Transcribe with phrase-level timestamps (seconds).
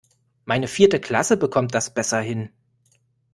[0.45, 2.49] Meine vierte Klasse bekommt das besser hin.